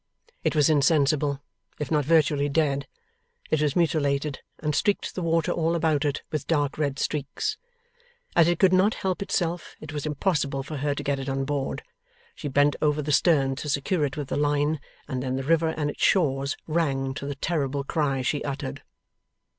It 0.43 0.55
was 0.55 0.67
insensible, 0.67 1.41
if 1.77 1.91
not 1.91 2.05
virtually 2.05 2.49
dead; 2.49 2.87
it 3.51 3.61
was 3.61 3.75
mutilated, 3.75 4.39
and 4.57 4.73
streaked 4.73 5.13
the 5.13 5.21
water 5.21 5.51
all 5.51 5.75
about 5.75 6.05
it 6.05 6.23
with 6.31 6.47
dark 6.47 6.79
red 6.79 6.97
streaks. 6.97 7.59
As 8.35 8.47
it 8.47 8.57
could 8.57 8.73
not 8.73 8.95
help 8.95 9.21
itself, 9.21 9.75
it 9.79 9.93
was 9.93 10.07
impossible 10.07 10.63
for 10.63 10.77
her 10.77 10.95
to 10.95 11.03
get 11.03 11.19
it 11.19 11.29
on 11.29 11.45
board. 11.45 11.83
She 12.33 12.47
bent 12.47 12.75
over 12.81 13.03
the 13.03 13.11
stern 13.11 13.55
to 13.57 13.69
secure 13.69 14.03
it 14.03 14.17
with 14.17 14.29
the 14.29 14.37
line, 14.37 14.79
and 15.07 15.21
then 15.21 15.35
the 15.35 15.43
river 15.43 15.67
and 15.69 15.91
its 15.91 16.03
shores 16.03 16.57
rang 16.65 17.13
to 17.13 17.27
the 17.27 17.35
terrible 17.35 17.83
cry 17.83 18.23
she 18.23 18.43
uttered. 18.43 18.81